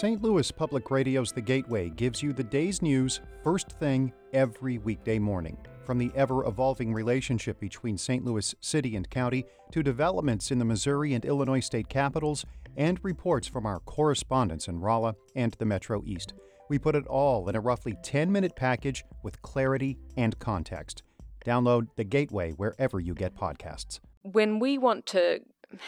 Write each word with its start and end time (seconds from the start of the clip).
St. 0.00 0.22
Louis 0.22 0.50
Public 0.50 0.90
Radio's 0.90 1.30
The 1.30 1.42
Gateway 1.42 1.90
gives 1.90 2.22
you 2.22 2.32
the 2.32 2.42
day's 2.42 2.80
news 2.80 3.20
first 3.44 3.72
thing 3.72 4.10
every 4.32 4.78
weekday 4.78 5.18
morning. 5.18 5.58
From 5.84 5.98
the 5.98 6.10
ever 6.14 6.46
evolving 6.46 6.94
relationship 6.94 7.60
between 7.60 7.98
St. 7.98 8.24
Louis 8.24 8.54
City 8.62 8.96
and 8.96 9.10
County 9.10 9.44
to 9.72 9.82
developments 9.82 10.52
in 10.52 10.58
the 10.58 10.64
Missouri 10.64 11.12
and 11.12 11.22
Illinois 11.26 11.60
state 11.60 11.90
capitals 11.90 12.46
and 12.78 12.98
reports 13.02 13.46
from 13.46 13.66
our 13.66 13.80
correspondents 13.80 14.68
in 14.68 14.80
Rolla 14.80 15.16
and 15.36 15.54
the 15.58 15.66
Metro 15.66 16.02
East. 16.06 16.32
We 16.70 16.78
put 16.78 16.96
it 16.96 17.06
all 17.06 17.50
in 17.50 17.54
a 17.54 17.60
roughly 17.60 17.94
10 18.02 18.32
minute 18.32 18.56
package 18.56 19.04
with 19.22 19.42
clarity 19.42 19.98
and 20.16 20.38
context. 20.38 21.02
Download 21.44 21.88
The 21.96 22.04
Gateway 22.04 22.52
wherever 22.52 23.00
you 23.00 23.12
get 23.12 23.36
podcasts. 23.36 24.00
When 24.22 24.60
we 24.60 24.78
want 24.78 25.04
to 25.08 25.40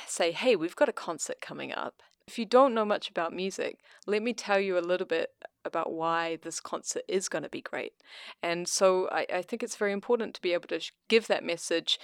say, 0.07 0.33
hey, 0.33 0.55
we've 0.55 0.77
got 0.77 0.91
a 0.91 0.93
concert 0.93 1.41
coming 1.41 1.73
up, 1.73 2.03
if 2.27 2.39
you 2.39 2.45
don't 2.45 2.75
know 2.75 2.85
much 2.85 3.11
about 3.11 3.33
music, 3.33 3.79
let 4.07 4.23
me 4.23 4.33
tell 4.33 4.61
you 4.61 4.79
a 4.79 4.81
little 4.81 5.07
bit 5.07 5.31
about 5.65 5.93
why 5.93 6.39
this 6.43 6.61
concert 6.61 7.03
is 7.09 7.29
going 7.29 7.43
to 7.43 7.49
be 7.49 7.61
great. 7.61 7.93
And 8.43 8.67
so 8.67 9.09
I, 9.11 9.27
I 9.33 9.43
think 9.43 9.63
it's 9.63 9.77
very 9.77 9.93
important 9.93 10.35
to 10.35 10.41
be 10.41 10.53
able 10.53 10.69
to 10.69 10.81
give 11.09 11.27
that 11.29 11.45
message 11.45 11.99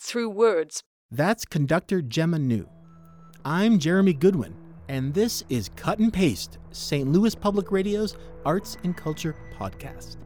through 0.00 0.30
words. 0.30 0.82
That's 1.10 1.44
conductor 1.44 2.02
Gemma 2.02 2.38
New. 2.38 2.68
I'm 3.44 3.78
Jeremy 3.78 4.14
Goodwin, 4.14 4.54
and 4.88 5.12
this 5.14 5.44
is 5.48 5.68
Cut 5.76 5.98
and 5.98 6.12
Paste, 6.12 6.58
St. 6.72 7.08
Louis 7.08 7.34
Public 7.34 7.70
Radio's 7.70 8.16
Arts 8.44 8.76
and 8.84 8.96
Culture 8.96 9.36
podcast. 9.56 10.16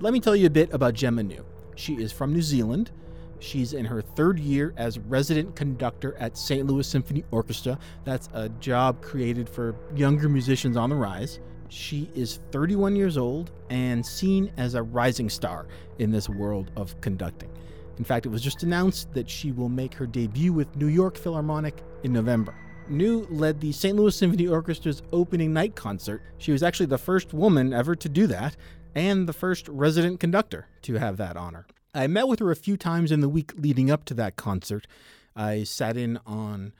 Let 0.00 0.12
me 0.12 0.20
tell 0.20 0.36
you 0.36 0.46
a 0.46 0.50
bit 0.50 0.72
about 0.72 0.94
Gemma 0.94 1.22
New. 1.22 1.44
She 1.74 1.94
is 1.94 2.12
from 2.12 2.32
New 2.32 2.42
Zealand. 2.42 2.92
She's 3.40 3.72
in 3.72 3.84
her 3.84 4.02
third 4.02 4.38
year 4.38 4.74
as 4.76 4.98
resident 4.98 5.54
conductor 5.54 6.16
at 6.18 6.36
St. 6.36 6.66
Louis 6.66 6.86
Symphony 6.86 7.24
Orchestra. 7.30 7.78
That's 8.04 8.28
a 8.32 8.48
job 8.48 9.00
created 9.02 9.48
for 9.48 9.74
younger 9.94 10.28
musicians 10.28 10.76
on 10.76 10.90
the 10.90 10.96
rise. 10.96 11.40
She 11.68 12.10
is 12.14 12.40
31 12.50 12.96
years 12.96 13.16
old 13.16 13.52
and 13.70 14.04
seen 14.04 14.50
as 14.56 14.74
a 14.74 14.82
rising 14.82 15.28
star 15.28 15.66
in 15.98 16.10
this 16.10 16.28
world 16.28 16.70
of 16.76 16.98
conducting. 17.00 17.50
In 17.98 18.04
fact, 18.04 18.26
it 18.26 18.30
was 18.30 18.42
just 18.42 18.62
announced 18.62 19.12
that 19.12 19.28
she 19.28 19.52
will 19.52 19.68
make 19.68 19.92
her 19.94 20.06
debut 20.06 20.52
with 20.52 20.74
New 20.76 20.86
York 20.86 21.16
Philharmonic 21.16 21.82
in 22.04 22.12
November. 22.12 22.54
New 22.88 23.26
led 23.28 23.60
the 23.60 23.72
St. 23.72 23.96
Louis 23.96 24.16
Symphony 24.16 24.46
Orchestra's 24.46 25.02
opening 25.12 25.52
night 25.52 25.74
concert. 25.74 26.22
She 26.38 26.52
was 26.52 26.62
actually 26.62 26.86
the 26.86 26.96
first 26.96 27.34
woman 27.34 27.74
ever 27.74 27.94
to 27.96 28.08
do 28.08 28.26
that, 28.28 28.56
and 28.94 29.28
the 29.28 29.32
first 29.32 29.68
resident 29.68 30.20
conductor 30.20 30.66
to 30.82 30.94
have 30.94 31.18
that 31.18 31.36
honor. 31.36 31.66
I 31.94 32.06
met 32.06 32.28
with 32.28 32.40
her 32.40 32.50
a 32.50 32.56
few 32.56 32.76
times 32.76 33.10
in 33.10 33.20
the 33.20 33.28
week 33.28 33.52
leading 33.56 33.90
up 33.90 34.04
to 34.06 34.14
that 34.14 34.36
concert. 34.36 34.86
I 35.34 35.64
sat 35.64 35.96
in 35.96 36.18
on 36.26 36.72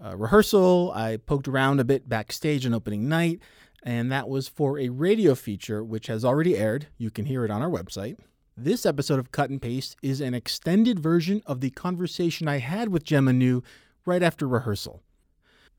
rehearsal, 0.00 0.92
I 0.94 1.16
poked 1.16 1.48
around 1.48 1.80
a 1.80 1.84
bit 1.84 2.08
backstage 2.08 2.66
on 2.66 2.74
opening 2.74 3.08
night, 3.08 3.40
and 3.82 4.10
that 4.12 4.28
was 4.28 4.48
for 4.48 4.78
a 4.78 4.88
radio 4.88 5.34
feature 5.34 5.82
which 5.82 6.06
has 6.06 6.24
already 6.24 6.56
aired. 6.56 6.86
You 6.98 7.10
can 7.10 7.26
hear 7.26 7.44
it 7.44 7.50
on 7.50 7.62
our 7.62 7.70
website. 7.70 8.18
This 8.56 8.84
episode 8.84 9.18
of 9.18 9.32
Cut 9.32 9.50
and 9.50 9.62
Paste 9.62 9.96
is 10.02 10.20
an 10.20 10.34
extended 10.34 11.00
version 11.00 11.42
of 11.46 11.60
the 11.60 11.70
conversation 11.70 12.48
I 12.48 12.58
had 12.58 12.90
with 12.90 13.04
Gemma 13.04 13.32
New 13.32 13.62
right 14.04 14.22
after 14.22 14.46
rehearsal. 14.46 15.02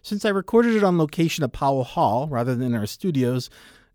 Since 0.02 0.26
I 0.26 0.30
recorded 0.30 0.76
it 0.76 0.84
on 0.84 0.98
location 0.98 1.44
at 1.44 1.54
Powell 1.54 1.84
Hall 1.86 2.28
rather 2.28 2.56
than 2.56 2.74
in 2.74 2.76
our 2.76 2.86
studios, 2.86 3.50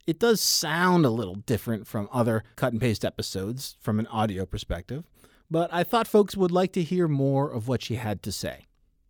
it 0.08 0.18
does 0.18 0.40
sound 0.40 1.04
a 1.04 1.10
little 1.10 1.34
different 1.34 1.86
from 1.86 2.08
other 2.10 2.42
cut 2.56 2.72
and 2.72 2.80
paste 2.80 3.04
episodes 3.04 3.76
from 3.78 3.98
an 3.98 4.06
audio 4.06 4.46
perspective, 4.46 5.04
but 5.50 5.68
I 5.70 5.84
thought 5.84 6.08
folks 6.08 6.34
would 6.34 6.50
like 6.50 6.72
to 6.72 6.82
hear 6.82 7.06
more 7.06 7.52
of 7.52 7.68
what 7.68 7.82
she 7.82 7.96
had 7.96 8.22
to 8.22 8.32
say. 8.32 8.68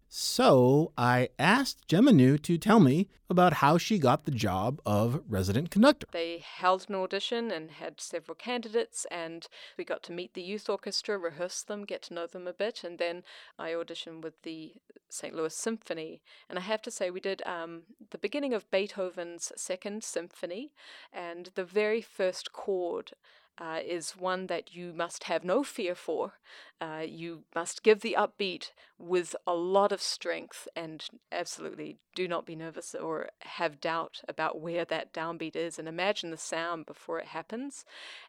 So 0.09 0.93
I 0.99 1.29
asked 1.39 1.87
Gemma 1.87 2.11
New 2.13 2.37
to 2.39 2.59
tell 2.59 2.81
me 2.81 3.09
about 3.31 3.55
how 3.55 3.79
she 3.79 4.01
got 4.01 4.25
the 4.25 4.33
job 4.33 4.81
of 4.85 5.23
resident 5.29 5.71
conductor. 5.71 6.09
They 6.11 6.43
held 6.45 6.87
an 6.89 6.97
audition 6.97 7.53
and 7.53 7.71
had 7.71 8.01
several 8.01 8.35
candidates, 8.35 9.07
and 9.09 9.47
we 9.77 9.85
got 9.85 10.03
to 10.05 10.13
meet 10.13 10.35
the 10.35 10.43
youth 10.43 10.69
orchestra, 10.69 11.17
rehearse 11.17 11.63
them, 11.63 11.85
get 11.85 12.03
to 12.05 12.15
know 12.15 12.27
them 12.27 12.49
a 12.49 12.53
bit, 12.53 12.83
and 12.83 12.99
then 12.99 13.23
I 13.57 13.71
auditioned 13.71 14.23
with 14.23 14.43
the 14.43 14.73
St. 15.09 15.35
Louis 15.35 15.55
Symphony. 15.55 16.21
And 16.49 16.59
I 16.59 16.63
have 16.63 16.83
to 16.83 16.91
say, 16.91 17.11
we 17.11 17.21
did 17.21 17.43
um, 17.47 17.83
the 18.11 18.19
beginning 18.19 18.55
of 18.55 18.71
Beethoven's 18.71 19.53
Second 19.57 20.05
Symphony, 20.05 20.73
and 21.13 21.51
the 21.55 21.65
very 21.65 22.01
first 22.01 22.53
chord 22.53 23.13
uh, 23.61 23.81
is 23.85 24.13
one 24.13 24.47
that 24.47 24.75
you 24.75 24.93
must 24.93 25.25
have 25.25 25.45
no 25.45 25.65
fear 25.65 25.95
for. 25.95 26.35
Uh, 26.81 27.03
you 27.05 27.43
must 27.55 27.83
give 27.83 28.01
the 28.01 28.17
upbeat 28.17 28.71
with 28.99 29.35
a 29.47 29.55
lot 29.55 29.91
of 29.91 30.01
strength 30.01 30.69
and 30.77 31.07
absolutely 31.33 31.97
do 32.15 32.29
not 32.29 32.47
be 32.47 32.55
nervous 32.55 32.95
or 32.95 33.31
have 33.41 33.81
doubt 33.81 34.23
about 34.29 34.61
where 34.61 34.85
that 34.85 35.13
downbeat 35.13 35.57
is 35.57 35.79
and 35.79 35.89
imagine 35.89 36.31
the 36.31 36.37
sound 36.37 36.87
before 36.87 37.19
it 37.19 37.27
happens. 37.27 37.85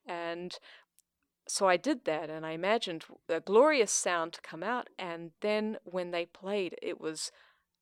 And 0.08 0.58
so 1.50 1.68
I 1.68 1.78
did 1.78 2.06
that 2.06 2.30
and 2.30 2.46
I 2.46 2.52
imagined 2.52 3.06
a 3.28 3.40
glorious 3.40 3.92
sound 3.92 4.34
to 4.34 4.42
come 4.42 4.62
out. 4.62 4.90
And 5.00 5.32
then 5.42 5.78
when 5.84 6.12
they 6.12 6.26
played, 6.26 6.76
it 6.82 7.02
was 7.02 7.32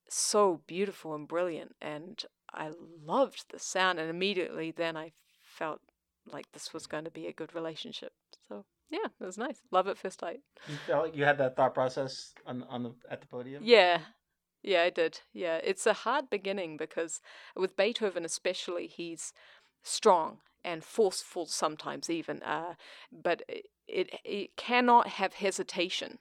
so 0.08 0.62
beautiful 0.66 1.14
and 1.14 1.28
brilliant. 1.28 1.76
And 1.80 2.22
I 2.52 2.70
loved 3.04 3.44
the 3.50 3.58
sound. 3.58 3.98
And 3.98 4.08
immediately 4.08 4.70
then 4.70 4.96
I 4.96 5.12
felt 5.42 5.80
like 6.32 6.50
this 6.52 6.72
was 6.72 6.86
going 6.86 7.04
to 7.04 7.10
be 7.10 7.26
a 7.26 7.32
good 7.32 7.54
relationship. 7.54 8.12
So 8.48 8.64
yeah, 8.90 9.08
it 9.20 9.24
was 9.24 9.36
nice. 9.36 9.60
Love 9.70 9.86
at 9.86 9.98
first 9.98 10.20
sight. 10.20 10.40
You 10.66 10.76
felt 10.86 11.04
like 11.04 11.16
you 11.16 11.24
had 11.24 11.38
that 11.38 11.56
thought 11.56 11.74
process 11.74 12.32
on 12.46 12.64
on 12.70 12.82
the 12.82 12.94
at 13.10 13.20
the 13.20 13.26
podium. 13.26 13.62
Yeah, 13.64 14.00
yeah, 14.62 14.82
I 14.82 14.90
did. 14.90 15.20
Yeah, 15.32 15.60
it's 15.62 15.86
a 15.86 15.92
hard 15.92 16.30
beginning 16.30 16.76
because 16.76 17.20
with 17.54 17.76
Beethoven 17.76 18.24
especially, 18.24 18.86
he's 18.86 19.32
strong 19.82 20.38
and 20.64 20.84
forceful 20.84 21.46
sometimes 21.46 22.10
even, 22.10 22.42
uh, 22.42 22.74
but 23.10 23.42
it, 23.48 23.66
it 23.86 24.20
it 24.24 24.56
cannot 24.56 25.08
have 25.08 25.34
hesitation. 25.34 26.18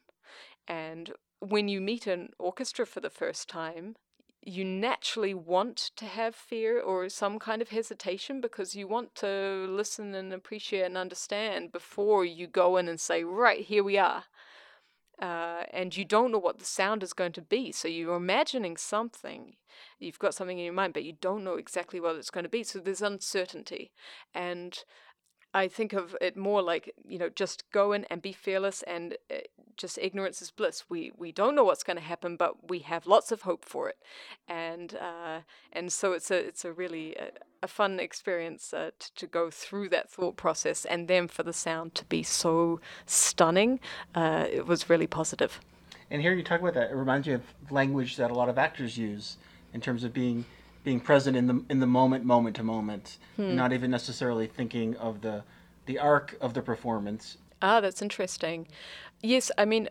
And 0.68 1.14
when 1.40 1.68
you 1.68 1.82
meet 1.82 2.08
an 2.08 2.30
orchestra 2.40 2.86
for 2.86 3.00
the 3.00 3.10
first 3.10 3.48
time, 3.50 3.96
you 4.42 4.64
naturally 4.64 5.34
want 5.34 5.92
to 5.98 6.06
have 6.06 6.36
fear 6.36 6.80
or 6.80 7.10
some 7.10 7.38
kind 7.38 7.62
of 7.62 7.70
hesitation 7.70 8.40
because 8.40 8.76
you 8.76 8.88
want 8.88 9.14
to 9.16 9.68
listen 9.70 10.16
and 10.16 10.32
appreciate 10.32 10.84
and 10.84 10.98
understand 10.98 11.72
before 11.72 12.24
you 12.24 12.48
go 12.48 12.78
in 12.78 12.88
and 12.88 13.00
say, 13.00 13.24
right, 13.24 13.66
here 13.66 13.84
we 13.84 13.98
are. 13.98 14.24
Uh, 15.20 15.64
and 15.72 15.98
you 15.98 16.06
don't 16.06 16.32
know 16.32 16.38
what 16.38 16.60
the 16.60 16.66
sound 16.66 17.02
is 17.02 17.14
going 17.14 17.32
to 17.32 17.42
be. 17.42 17.72
So 17.72 17.88
you're 17.88 18.16
imagining 18.16 18.78
something. 18.78 19.56
You've 20.00 20.20
got 20.20 20.36
something 20.36 20.60
in 20.60 20.66
your 20.66 20.74
mind, 20.74 20.94
but 20.94 21.04
you 21.04 21.14
don't 21.20 21.44
know 21.44 21.56
exactly 21.56 22.00
what 22.00 22.16
it's 22.16 22.30
going 22.30 22.44
to 22.44 22.50
be. 22.50 22.64
So 22.64 22.80
there's 22.80 23.02
uncertainty. 23.02 23.92
And 24.34 24.78
I 25.54 25.68
think 25.68 25.94
of 25.94 26.16
it 26.22 26.38
more 26.38 26.62
like 26.62 26.94
you 27.08 27.18
know 27.18 27.30
just 27.30 27.70
go 27.72 27.92
in 27.92 28.06
and 28.06 28.22
be 28.22 28.34
fearless 28.34 28.84
and 28.84 29.18
uh, 29.32 29.38
just 29.78 29.98
ignorance 30.00 30.42
is 30.42 30.52
bliss. 30.52 30.86
We 30.90 31.12
we 31.18 31.32
don't 31.32 31.56
know 31.56 31.64
what's 31.64 31.84
going 31.84 31.98
to 31.98 32.04
happen, 32.04 32.36
but 32.36 32.70
we 32.70 32.80
have 32.80 33.08
lots 33.08 33.32
of 33.32 33.44
hope 33.44 33.64
for 33.64 33.90
it, 33.90 33.98
and 34.48 34.96
uh, 34.96 35.40
and 35.72 35.92
so 35.92 36.14
it's 36.14 36.32
a 36.32 36.38
it's 36.38 36.66
a 36.66 36.74
really 36.74 37.16
a, 37.16 37.30
a 37.64 37.68
fun 37.68 38.00
experience 38.00 38.74
uh, 38.74 38.92
to, 39.00 39.14
to 39.16 39.28
go 39.28 39.50
through 39.50 39.90
that 39.90 40.10
thought 40.10 40.36
process, 40.36 40.86
and 40.86 41.08
then 41.08 41.28
for 41.28 41.44
the 41.44 41.54
sound 41.54 41.96
to 41.96 42.06
be 42.06 42.24
so 42.24 42.80
stunning, 43.06 43.80
uh, 44.16 44.46
it 44.52 44.66
was 44.66 44.90
really 44.90 45.08
positive. 45.08 45.62
And 46.10 46.22
here 46.22 46.34
you 46.34 46.44
talk 46.44 46.62
about 46.62 46.74
that. 46.74 46.92
It 46.92 46.96
reminds 46.96 47.28
me 47.28 47.34
of 47.34 47.44
language 47.70 48.16
that 48.18 48.32
a 48.32 48.34
lot 48.34 48.50
of 48.50 48.58
actors 48.58 48.98
use 48.98 49.38
in 49.74 49.82
terms 49.82 50.04
of 50.04 50.14
being 50.14 50.46
being 50.88 51.02
present 51.02 51.36
in 51.36 51.48
the 51.48 51.62
in 51.70 51.82
the 51.82 51.86
moment, 51.86 52.24
moment 52.24 52.56
to 52.56 52.64
moment, 52.64 53.18
hmm. 53.36 53.54
not 53.54 53.74
even 53.74 53.92
necessarily 53.92 54.48
thinking 54.48 54.96
of 54.96 55.20
the 55.20 55.44
the 55.86 56.00
arc 56.00 56.38
of 56.40 56.54
the 56.54 56.62
performance. 56.62 57.38
Ah, 57.62 57.82
that's 57.82 58.02
interesting. 58.02 58.70
Yes, 59.22 59.52
I 59.58 59.66
mean, 59.66 59.90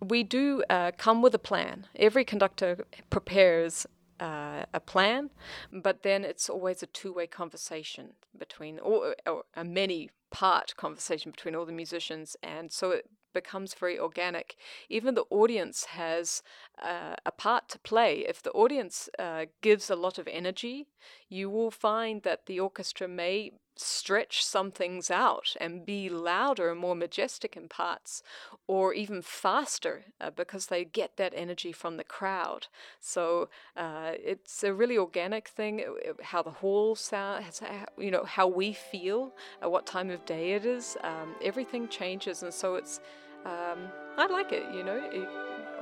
we 0.00 0.22
do 0.22 0.62
uh, 0.70 0.92
come 0.96 1.20
with 1.20 1.34
a 1.34 1.38
plan. 1.40 1.88
Every 1.96 2.24
conductor 2.24 2.86
prepares 3.16 3.88
uh, 4.20 4.66
a 4.72 4.78
plan, 4.78 5.30
but 5.72 6.04
then 6.04 6.24
it's 6.24 6.48
always 6.48 6.80
a 6.80 6.86
two-way 6.86 7.26
conversation 7.26 8.10
between, 8.38 8.78
or, 8.78 9.16
or 9.26 9.42
a 9.56 9.64
many-part 9.64 10.76
conversation 10.76 11.32
between 11.32 11.56
all 11.56 11.66
the 11.66 11.72
musicians, 11.82 12.36
and 12.40 12.70
so 12.70 12.92
it 12.92 13.06
becomes 13.32 13.74
very 13.74 13.98
organic. 13.98 14.56
Even 14.88 15.14
the 15.14 15.24
audience 15.30 15.84
has 15.84 16.42
uh, 16.82 17.14
a 17.24 17.32
part 17.32 17.68
to 17.70 17.78
play. 17.78 18.24
If 18.26 18.42
the 18.42 18.52
audience 18.52 19.08
uh, 19.18 19.46
gives 19.60 19.90
a 19.90 19.96
lot 19.96 20.18
of 20.18 20.28
energy, 20.28 20.86
you 21.28 21.50
will 21.50 21.70
find 21.70 22.22
that 22.22 22.46
the 22.46 22.60
orchestra 22.60 23.08
may 23.08 23.52
stretch 23.80 24.44
some 24.44 24.70
things 24.70 25.10
out 25.10 25.56
and 25.60 25.84
be 25.84 26.08
louder 26.08 26.70
and 26.70 26.80
more 26.80 26.94
majestic 26.94 27.56
in 27.56 27.68
parts, 27.68 28.22
or 28.66 28.94
even 28.94 29.22
faster 29.22 30.04
uh, 30.20 30.30
because 30.30 30.66
they 30.66 30.84
get 30.84 31.16
that 31.16 31.32
energy 31.36 31.72
from 31.72 31.96
the 31.96 32.04
crowd. 32.04 32.66
So 33.00 33.48
uh, 33.76 34.12
it's 34.14 34.62
a 34.62 34.72
really 34.72 34.98
organic 34.98 35.48
thing. 35.48 35.80
Uh, 35.80 36.12
how 36.22 36.42
the 36.42 36.50
hall 36.50 36.94
sounds, 36.94 37.62
you 37.98 38.10
know, 38.10 38.24
how 38.24 38.46
we 38.46 38.72
feel, 38.72 39.32
at 39.62 39.70
what 39.70 39.86
time 39.86 40.10
of 40.10 40.24
day 40.24 40.52
it 40.52 40.64
is. 40.64 40.96
Um, 41.02 41.34
everything 41.42 41.88
changes, 41.88 42.42
and 42.42 42.52
so 42.52 42.76
it's. 42.76 43.00
Um, 43.46 43.88
I 44.18 44.26
like 44.26 44.52
it, 44.52 44.64
you 44.74 44.84
know, 44.84 45.00
it, 45.10 45.26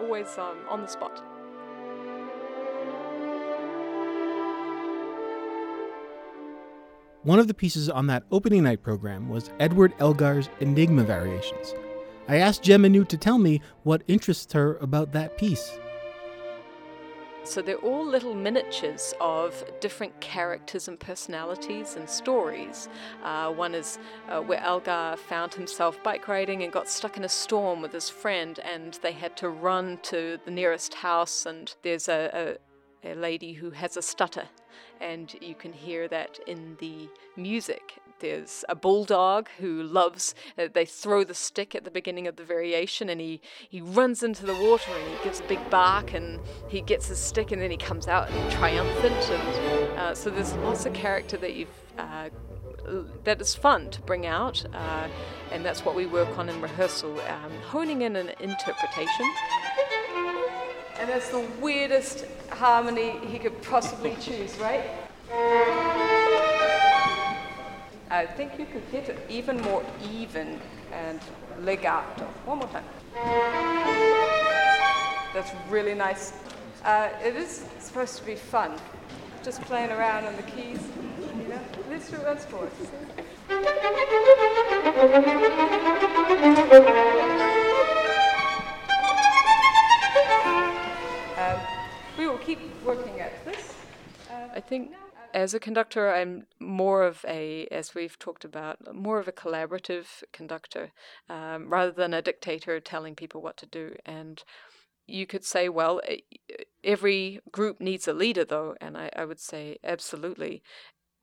always 0.01 0.39
um, 0.39 0.59
on 0.69 0.81
the 0.81 0.87
spot. 0.87 1.38
One 7.25 7.41
of 7.41 7.49
the 7.49 7.55
pieces 7.55 7.91
on 7.91 8.07
that 8.07 8.23
opening 8.31 8.63
night 8.63 8.81
program 8.81 9.29
was 9.29 9.51
Edward 9.59 9.93
Elgar's 9.99 10.49
Enigma 10.61 11.03
Variations. 11.03 11.75
I 12.29 12.37
asked 12.37 12.63
Gemma 12.63 12.89
New 12.89 13.05
to 13.07 13.17
tell 13.17 13.39
me 13.39 13.61
what 13.83 14.03
interests 14.07 14.53
her 14.53 14.77
about 14.77 15.13
that 15.13 15.37
piece. 15.37 15.79
So 17.43 17.61
they're 17.61 17.77
all 17.77 18.07
little 18.07 18.35
miniatures 18.35 19.15
of 19.21 19.65
different 19.81 20.21
characters 20.21 20.87
and 20.87 21.01
personalities 21.01 21.97
and 21.97 22.09
stories. 22.09 22.89
Uh, 23.25 23.51
one 23.51 23.75
is 23.75 23.99
uh, 24.29 24.41
where 24.41 24.61
Elgar 24.61 25.17
found 25.17 25.55
himself 25.55 26.01
bike 26.05 26.29
riding 26.29 26.63
and 26.63 26.71
got 26.71 26.89
stuck 26.89 27.17
in 27.17 27.25
a 27.25 27.29
storm 27.29 27.83
with 27.83 27.93
his 27.93 28.09
friend, 28.09 28.61
and 28.61 28.99
they 29.03 29.13
had 29.13 29.37
to 29.39 29.49
run 29.49 29.99
to 30.05 30.39
the 30.45 30.51
nearest 30.53 30.95
house. 30.95 31.47
And 31.47 31.75
there's 31.83 32.09
a, 32.09 32.59
a, 33.03 33.13
a 33.13 33.15
lady 33.15 33.55
who 33.55 33.71
has 33.71 33.97
a 33.97 34.03
stutter, 34.03 34.49
and 35.01 35.35
you 35.41 35.55
can 35.55 35.73
hear 35.73 36.09
that 36.09 36.39
in 36.47 36.77
the 36.81 37.09
music 37.37 38.01
there's 38.21 38.65
a 38.69 38.75
bulldog 38.75 39.49
who 39.59 39.83
loves. 39.83 40.35
Uh, 40.57 40.69
they 40.73 40.85
throw 40.85 41.25
the 41.25 41.35
stick 41.35 41.75
at 41.75 41.85
the 41.85 41.91
beginning 41.91 42.27
of 42.27 42.37
the 42.37 42.45
variation, 42.45 43.09
and 43.09 43.21
he 43.21 43.41
he 43.69 43.81
runs 43.81 44.23
into 44.23 44.45
the 44.45 44.55
water 44.55 44.91
and 44.91 45.17
he 45.17 45.25
gives 45.25 45.41
a 45.41 45.45
big 45.45 45.71
bark, 45.71 46.15
and 46.15 46.41
he 46.69 46.81
gets 46.81 47.09
his 47.09 47.19
stick, 47.19 47.53
and 47.53 47.63
then 47.63 47.71
he 47.71 47.77
comes 47.77 48.09
out 48.09 48.31
and 48.31 48.53
triumphant. 48.53 49.31
And 49.31 49.99
uh, 49.99 50.15
so 50.15 50.31
there's 50.31 50.55
lots 50.55 50.87
of 50.87 50.93
character 50.95 51.37
that 51.39 51.55
you've. 51.55 51.69
Uh, 51.97 52.31
that 53.25 53.39
is 53.39 53.55
fun 53.55 53.91
to 53.91 54.01
bring 54.01 54.25
out, 54.25 54.65
uh, 54.73 55.09
and 55.53 55.63
that's 55.63 55.85
what 55.85 55.95
we 55.95 56.07
work 56.07 56.39
on 56.39 56.49
in 56.49 56.59
rehearsal, 56.63 57.21
um, 57.21 57.53
honing 57.67 58.01
in 58.01 58.17
an 58.17 58.31
interpretation. 58.41 59.27
And 60.99 61.09
that's 61.09 61.29
the 61.29 61.45
weirdest 61.61 62.25
harmony 62.51 63.15
he 63.29 63.39
could 63.39 63.63
possibly 63.63 64.17
choose, 64.21 64.59
right? 64.59 64.85
I 68.11 68.27
think 68.27 68.59
you 68.59 68.67
could 68.67 68.83
hit 68.91 69.09
it 69.09 69.19
even 69.29 69.61
more 69.63 69.85
even 70.13 70.61
and 70.93 71.21
legato. 71.61 72.25
One 72.45 72.59
more 72.59 72.69
time. 72.69 72.85
That's 75.35 75.53
really 75.69 75.95
nice. 75.95 76.33
Uh, 76.85 77.11
it 77.23 77.37
is 77.37 77.65
supposed 77.79 78.17
to 78.19 78.25
be 78.25 78.35
fun, 78.35 78.73
just 79.45 79.61
playing 79.63 79.91
around 79.91 80.25
on 80.25 80.35
the 80.37 80.43
keys. 80.43 80.81
You 81.37 81.49
know, 81.49 81.61
let's 81.91 82.11
do 82.11 82.17
it 82.17 82.25
once 82.25 82.47
more. 82.51 82.69
Keep 92.49 92.83
working 92.83 93.21
at 93.21 93.45
this. 93.45 93.75
Uh, 94.31 94.49
I 94.55 94.61
think 94.61 94.93
as 95.35 95.53
a 95.53 95.61
conductor, 95.61 96.11
I'm 96.11 96.47
more 96.59 97.03
of 97.03 97.23
a, 97.29 97.67
as 97.71 97.95
we've 97.95 98.19
talked 98.19 98.43
about, 98.43 98.95
more 98.95 99.19
of 99.19 99.29
a 99.29 99.33
collaborative 99.33 100.07
conductor 100.33 100.93
um, 101.29 101.69
rather 101.69 101.93
than 101.93 102.15
a 102.15 102.23
dictator 102.23 102.81
telling 102.81 103.15
people 103.15 103.43
what 103.43 103.59
to 103.59 103.67
do. 103.67 103.97
And 104.07 104.43
you 105.07 105.27
could 105.27 105.45
say, 105.45 105.69
well, 105.69 106.01
every 106.83 107.41
group 107.53 107.81
needs 107.81 108.09
a 108.09 108.15
leader, 108.15 108.47
though, 108.47 108.77
and 108.81 108.97
I, 108.97 109.11
I 109.15 109.27
would 109.27 109.41
say 109.41 109.77
absolutely. 109.85 110.63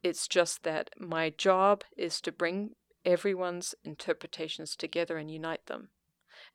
It's 0.04 0.28
just 0.28 0.62
that 0.62 0.92
my 1.00 1.32
job 1.32 1.84
is 1.98 2.22
to 2.22 2.32
bring 2.32 2.76
everyone's 3.04 3.74
interpretations 3.84 4.76
together 4.76 5.18
and 5.18 5.32
unite 5.32 5.66
them 5.66 5.90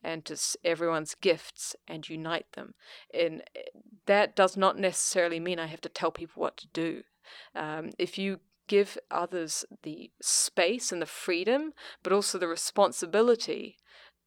and 0.03 0.25
to 0.25 0.37
everyone's 0.65 1.15
gifts 1.15 1.77
and 1.87 2.09
unite 2.09 2.47
them. 2.53 2.75
And 3.13 3.43
eh, 3.55 3.61
that 4.07 4.35
does 4.35 4.57
not 4.57 4.79
necessarily 4.79 5.41
mean 5.41 5.59
I 5.59 5.67
have 5.67 5.81
to 5.83 5.89
tell 5.89 6.11
people 6.11 6.41
what 6.41 6.57
to 6.59 6.69
do. 6.69 7.03
Um, 7.55 7.91
if 7.99 8.19
you 8.19 8.41
give 8.67 8.97
others 9.11 9.65
the 9.83 10.11
space 10.23 10.93
and 10.93 11.03
the 11.03 11.07
freedom, 11.07 11.73
but 12.03 12.13
also 12.13 12.39
the 12.39 12.49
responsibility 12.49 13.77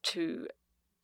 to 0.03 0.47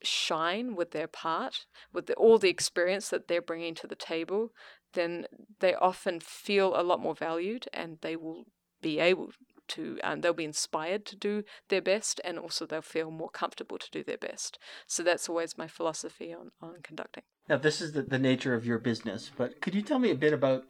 shine 0.01 0.75
with 0.75 0.91
their 0.91 1.07
part, 1.07 1.65
with 1.93 2.07
the, 2.07 2.13
all 2.15 2.37
the 2.37 2.49
experience 2.49 3.09
that 3.09 3.27
they're 3.27 3.41
bringing 3.41 3.75
to 3.75 3.87
the 3.87 3.95
table, 3.95 4.51
then 4.93 5.25
they 5.59 5.73
often 5.75 6.19
feel 6.19 6.73
a 6.75 6.83
lot 6.83 6.99
more 6.99 7.15
valued 7.15 7.67
and 7.73 7.97
they 8.01 8.15
will 8.15 8.45
be 8.81 8.99
able 8.99 9.31
to, 9.69 9.99
and 10.03 10.21
they'll 10.21 10.33
be 10.33 10.45
inspired 10.45 11.05
to 11.05 11.15
do 11.15 11.43
their 11.69 11.81
best 11.81 12.19
and 12.23 12.37
also 12.37 12.65
they'll 12.65 12.81
feel 12.81 13.11
more 13.11 13.29
comfortable 13.29 13.77
to 13.77 13.89
do 13.91 14.03
their 14.03 14.17
best. 14.17 14.59
So 14.87 15.03
that's 15.03 15.29
always 15.29 15.57
my 15.57 15.67
philosophy 15.67 16.33
on, 16.33 16.51
on 16.61 16.77
conducting. 16.83 17.23
Now, 17.47 17.57
this 17.57 17.81
is 17.81 17.93
the, 17.93 18.03
the 18.03 18.19
nature 18.19 18.53
of 18.53 18.65
your 18.65 18.79
business, 18.79 19.31
but 19.35 19.61
could 19.61 19.73
you 19.73 19.81
tell 19.81 19.99
me 19.99 20.11
a 20.11 20.15
bit 20.15 20.33
about 20.33 20.63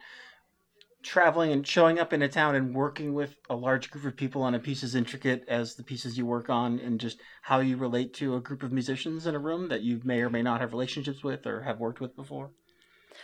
traveling 1.01 1.51
and 1.51 1.65
showing 1.65 1.99
up 1.99 2.11
in 2.11 2.21
a 2.21 2.27
town 2.27 2.55
and 2.55 2.75
working 2.75 3.13
with 3.13 3.35
a 3.49 3.55
large 3.55 3.89
group 3.89 4.05
of 4.05 4.17
people 4.17 4.41
on 4.41 4.55
a 4.55 4.59
piece 4.59 4.83
as 4.83 4.95
intricate 4.95 5.45
as 5.47 5.75
the 5.75 5.83
pieces 5.83 6.17
you 6.17 6.25
work 6.25 6.49
on 6.49 6.79
and 6.79 6.99
just 6.99 7.19
how 7.41 7.59
you 7.59 7.77
relate 7.77 8.13
to 8.13 8.35
a 8.35 8.41
group 8.41 8.63
of 8.63 8.71
musicians 8.71 9.25
in 9.25 9.35
a 9.35 9.39
room 9.39 9.69
that 9.69 9.81
you 9.81 10.01
may 10.03 10.21
or 10.21 10.29
may 10.29 10.41
not 10.41 10.59
have 10.61 10.73
relationships 10.73 11.23
with 11.23 11.45
or 11.47 11.61
have 11.61 11.79
worked 11.79 12.01
with 12.01 12.15
before? 12.15 12.51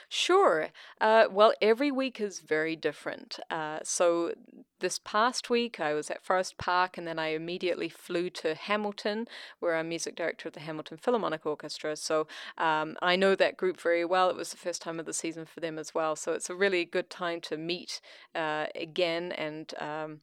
Sure. 0.10 0.70
Uh, 1.00 1.26
well, 1.30 1.54
every 1.62 1.92
week 1.92 2.20
is 2.20 2.40
very 2.40 2.76
different. 2.76 3.40
Uh, 3.50 3.80
so 3.84 4.34
this 4.80 5.00
past 5.00 5.50
week, 5.50 5.80
I 5.80 5.94
was 5.94 6.12
at 6.12 6.24
Forest 6.24 6.58
Park, 6.58 6.98
and 6.98 7.08
then 7.08 7.18
I 7.18 7.28
immediately 7.30 7.90
flew 7.90 8.30
to 8.32 8.56
Hamilton, 8.56 9.28
where 9.60 9.76
I'm 9.76 9.90
music 9.90 10.16
director 10.16 10.50
of 10.50 10.54
the 10.54 10.60
Hamilton 10.60 10.98
Philharmonic 10.98 11.46
Orchestra. 11.46 11.96
So 11.96 12.28
um, 12.58 12.98
I 13.02 13.16
know 13.16 13.36
that 13.36 13.58
group 13.58 13.80
very 13.80 14.06
well. 14.06 14.30
It 14.30 14.36
was 14.36 14.52
the 14.52 14.58
first 14.58 14.82
time 14.82 15.00
of 15.00 15.06
the 15.06 15.14
season 15.14 15.46
for 15.46 15.60
them 15.60 15.80
as 15.80 15.94
well. 15.94 16.16
So 16.16 16.34
it's 16.34 16.50
a 16.50 16.56
really 16.56 16.86
good 16.86 17.10
time 17.10 17.42
to 17.42 17.58
meet 17.58 18.02
uh, 18.36 18.68
again 18.76 19.32
and 19.34 19.74
um, 19.80 20.20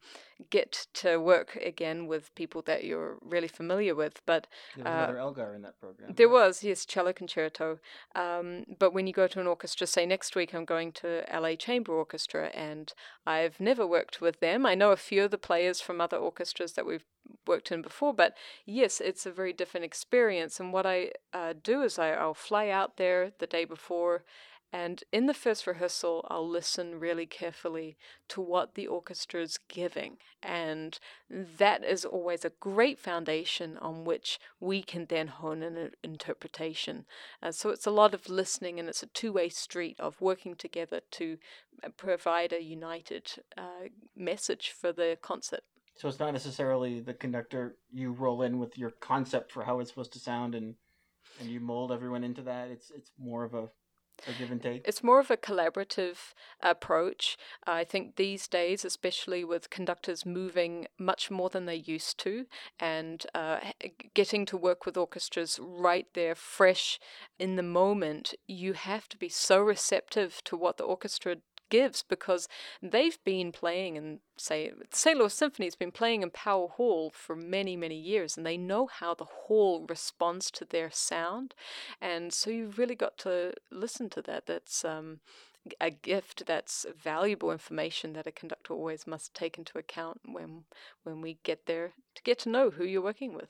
get 0.49 0.87
to 0.93 1.17
work 1.17 1.55
again 1.55 2.07
with 2.07 2.33
people 2.35 2.61
that 2.63 2.83
you're 2.83 3.17
really 3.21 3.47
familiar 3.47 3.95
with. 3.95 4.21
But 4.25 4.47
there 4.75 4.85
was 4.85 4.91
uh, 4.91 4.97
another 4.97 5.17
Elgar 5.19 5.53
in 5.55 5.61
that 5.63 5.79
program. 5.79 6.13
There 6.13 6.29
was, 6.29 6.63
yes, 6.63 6.85
cello 6.85 7.13
concerto. 7.13 7.79
Um, 8.15 8.65
but 8.79 8.93
when 8.93 9.07
you 9.07 9.13
go 9.13 9.27
to 9.27 9.39
an 9.39 9.47
orchestra, 9.47 9.87
say 9.87 10.05
next 10.05 10.35
week 10.35 10.53
I'm 10.53 10.65
going 10.65 10.91
to 10.93 11.23
LA 11.33 11.55
Chamber 11.55 11.93
Orchestra, 11.93 12.47
and 12.47 12.93
I've 13.25 13.59
never 13.59 13.85
worked 13.85 14.21
with 14.21 14.39
them. 14.39 14.65
I 14.65 14.75
know 14.75 14.91
a 14.91 14.97
few 14.97 15.23
of 15.23 15.31
the 15.31 15.37
players 15.37 15.81
from 15.81 16.01
other 16.01 16.17
orchestras 16.17 16.73
that 16.73 16.85
we've 16.85 17.05
worked 17.47 17.71
in 17.71 17.81
before, 17.81 18.13
but 18.13 18.35
yes, 18.65 19.01
it's 19.01 19.25
a 19.25 19.31
very 19.31 19.53
different 19.53 19.85
experience. 19.85 20.59
And 20.59 20.73
what 20.73 20.85
I 20.85 21.11
uh, 21.33 21.53
do 21.61 21.81
is 21.81 21.97
I, 21.97 22.11
I'll 22.11 22.33
fly 22.33 22.69
out 22.69 22.97
there 22.97 23.31
the 23.39 23.47
day 23.47 23.65
before 23.65 24.23
and 24.73 25.03
in 25.11 25.27
the 25.27 25.35
first 25.35 25.67
rehearsal, 25.67 26.25
I'll 26.31 26.49
listen 26.49 26.99
really 26.99 27.27
carefully 27.27 27.95
to 28.29 28.41
what 28.41 28.73
the 28.73 28.87
orchestra 28.87 29.39
is 29.43 29.59
giving. 29.69 30.17
And 30.41 30.97
that 31.29 31.83
is 31.83 32.03
always 32.03 32.43
a 32.43 32.53
great 32.59 32.97
foundation 32.97 33.77
on 33.77 34.03
which 34.03 34.39
we 34.59 34.81
can 34.81 35.05
then 35.05 35.27
hone 35.27 35.61
an 35.61 35.91
interpretation. 36.03 37.05
Uh, 37.41 37.51
so 37.51 37.69
it's 37.69 37.85
a 37.85 37.91
lot 37.91 38.15
of 38.15 38.29
listening 38.29 38.79
and 38.79 38.89
it's 38.89 39.03
a 39.03 39.07
two 39.07 39.31
way 39.31 39.47
street 39.47 39.95
of 39.99 40.19
working 40.19 40.55
together 40.55 41.01
to 41.11 41.37
uh, 41.83 41.89
provide 41.95 42.51
a 42.51 42.63
united 42.63 43.31
uh, 43.55 43.89
message 44.17 44.73
for 44.75 44.91
the 44.91 45.19
concert. 45.21 45.61
So 45.97 46.07
it's 46.07 46.19
not 46.19 46.33
necessarily 46.33 46.99
the 46.99 47.13
conductor, 47.13 47.75
you 47.91 48.11
roll 48.11 48.41
in 48.41 48.57
with 48.57 48.75
your 48.75 48.89
concept 48.89 49.51
for 49.51 49.65
how 49.65 49.79
it's 49.79 49.91
supposed 49.91 50.13
to 50.13 50.19
sound 50.19 50.55
and 50.55 50.73
and 51.39 51.49
you 51.49 51.59
mold 51.59 51.91
everyone 51.91 52.23
into 52.23 52.41
that. 52.43 52.69
It's 52.69 52.91
it's 52.91 53.11
more 53.19 53.43
of 53.43 53.53
a 53.53 53.69
a 54.27 54.33
give 54.33 54.51
and 54.51 54.61
take? 54.61 54.81
It's 54.87 55.03
more 55.03 55.19
of 55.19 55.31
a 55.31 55.37
collaborative 55.37 56.33
approach. 56.61 57.37
I 57.65 57.83
think 57.83 58.15
these 58.15 58.47
days, 58.47 58.85
especially 58.85 59.43
with 59.43 59.69
conductors 59.69 60.25
moving 60.25 60.87
much 60.97 61.29
more 61.29 61.49
than 61.49 61.65
they 61.65 61.75
used 61.75 62.17
to, 62.19 62.45
and 62.79 63.25
uh, 63.33 63.59
getting 64.13 64.45
to 64.47 64.57
work 64.57 64.85
with 64.85 64.97
orchestras 64.97 65.59
right 65.61 66.07
there, 66.13 66.35
fresh 66.35 66.99
in 67.39 67.55
the 67.55 67.63
moment, 67.63 68.33
you 68.47 68.73
have 68.73 69.09
to 69.09 69.17
be 69.17 69.29
so 69.29 69.61
receptive 69.61 70.41
to 70.45 70.55
what 70.55 70.77
the 70.77 70.83
orchestra 70.83 71.37
gives 71.69 72.03
because 72.03 72.47
they've 72.81 73.17
been 73.23 73.51
playing 73.51 73.95
in 73.95 74.19
say 74.37 74.71
St. 74.91 75.17
Louis 75.17 75.33
Symphony 75.33 75.65
has 75.67 75.75
been 75.75 75.91
playing 75.91 76.21
in 76.21 76.29
Powell 76.29 76.69
Hall 76.69 77.11
for 77.13 77.35
many 77.35 77.75
many 77.75 77.99
years 77.99 78.37
and 78.37 78.45
they 78.45 78.57
know 78.57 78.87
how 78.87 79.13
the 79.13 79.25
hall 79.25 79.85
responds 79.87 80.51
to 80.51 80.65
their 80.65 80.91
sound. 80.91 81.53
And 82.01 82.33
so 82.33 82.49
you've 82.49 82.77
really 82.77 82.95
got 82.95 83.17
to 83.19 83.53
listen 83.71 84.09
to 84.11 84.21
that. 84.23 84.45
That's 84.45 84.83
um, 84.85 85.19
a 85.79 85.89
gift 85.89 86.45
that's 86.45 86.85
valuable 87.01 87.51
information 87.51 88.13
that 88.13 88.27
a 88.27 88.31
conductor 88.31 88.73
always 88.73 89.07
must 89.07 89.33
take 89.33 89.57
into 89.57 89.77
account 89.77 90.21
when 90.25 90.65
when 91.03 91.21
we 91.21 91.37
get 91.43 91.65
there 91.65 91.93
to 92.15 92.23
get 92.23 92.39
to 92.39 92.49
know 92.49 92.69
who 92.69 92.83
you're 92.83 93.01
working 93.01 93.33
with. 93.33 93.49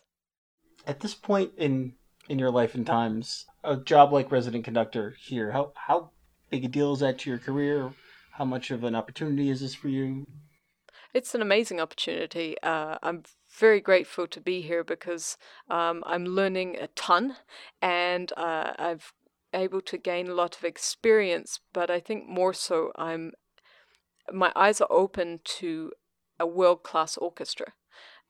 At 0.85 0.99
this 0.99 1.15
point 1.15 1.51
in 1.57 1.93
in 2.29 2.39
your 2.39 2.51
life 2.51 2.75
and 2.75 2.85
times 2.85 3.45
a 3.63 3.75
job 3.75 4.13
like 4.13 4.31
resident 4.31 4.63
conductor 4.63 5.15
here 5.19 5.51
how 5.51 5.73
how 5.75 6.09
big 6.49 6.65
a 6.65 6.67
deal 6.67 6.93
is 6.93 6.99
that 6.99 7.19
to 7.19 7.29
your 7.29 7.39
career 7.39 7.91
how 8.33 8.45
much 8.45 8.71
of 8.71 8.83
an 8.83 8.95
opportunity 8.95 9.49
is 9.49 9.61
this 9.61 9.75
for 9.75 9.89
you? 9.89 10.25
It's 11.13 11.35
an 11.35 11.41
amazing 11.41 11.79
opportunity. 11.79 12.55
Uh, 12.63 12.97
I'm 13.03 13.23
very 13.59 13.79
grateful 13.79 14.25
to 14.27 14.41
be 14.41 14.61
here 14.61 14.83
because 14.83 15.37
um, 15.69 16.03
I'm 16.07 16.25
learning 16.25 16.77
a 16.77 16.87
ton 16.87 17.35
and 17.81 18.33
uh, 18.35 18.73
I've 18.79 19.13
able 19.53 19.81
to 19.81 19.97
gain 19.97 20.27
a 20.27 20.33
lot 20.33 20.57
of 20.57 20.63
experience. 20.63 21.59
But 21.73 21.91
I 21.91 21.99
think 21.99 22.27
more 22.27 22.53
so, 22.53 22.91
I'm 22.95 23.33
my 24.31 24.51
eyes 24.55 24.81
are 24.81 24.91
open 24.91 25.41
to 25.43 25.91
a 26.39 26.47
world 26.47 26.81
class 26.81 27.17
orchestra. 27.17 27.73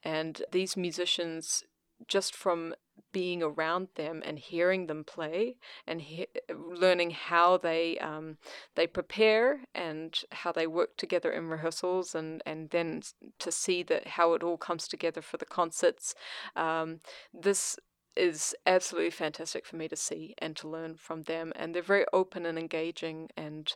And 0.03 0.41
these 0.51 0.75
musicians, 0.75 1.63
just 2.07 2.35
from 2.35 2.75
being 3.11 3.43
around 3.43 3.87
them 3.95 4.21
and 4.25 4.39
hearing 4.39 4.87
them 4.87 5.03
play 5.03 5.55
and 5.87 6.01
he- 6.01 6.27
learning 6.53 7.11
how 7.11 7.57
they 7.57 7.97
um, 7.99 8.37
they 8.75 8.87
prepare 8.87 9.61
and 9.73 10.21
how 10.31 10.51
they 10.51 10.67
work 10.67 10.97
together 10.97 11.31
in 11.31 11.47
rehearsals 11.47 12.15
and 12.15 12.41
and 12.45 12.69
then 12.71 13.01
to 13.39 13.51
see 13.51 13.83
that 13.83 14.07
how 14.07 14.33
it 14.33 14.43
all 14.43 14.57
comes 14.57 14.87
together 14.87 15.21
for 15.21 15.37
the 15.37 15.45
concerts 15.45 16.15
um, 16.55 16.99
this 17.33 17.77
is 18.15 18.55
absolutely 18.65 19.09
fantastic 19.09 19.65
for 19.65 19.75
me 19.75 19.87
to 19.87 19.95
see 19.95 20.35
and 20.37 20.55
to 20.55 20.67
learn 20.67 20.95
from 20.95 21.23
them 21.23 21.51
and 21.55 21.73
they're 21.73 21.81
very 21.81 22.05
open 22.13 22.45
and 22.45 22.59
engaging 22.59 23.29
and 23.35 23.73